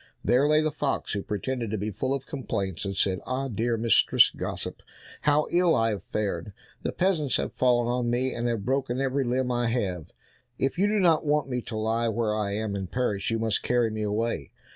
[0.25, 3.77] There lay the fox, who pretended to be full of complaints, and said, "Ah, dear
[3.77, 4.81] Mistress Gossip,
[5.21, 9.23] how ill I have fared, the peasants have fallen on me, and have broken every
[9.23, 10.11] limb I have;
[10.57, 13.61] if you do not want me to lie where I am and perish, you must
[13.61, 14.49] carry me away."